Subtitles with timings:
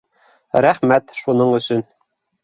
[0.59, 1.85] Р-рәхмәт шуның өсөн